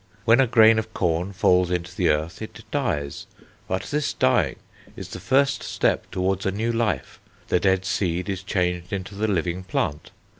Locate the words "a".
0.41-0.47, 6.47-6.51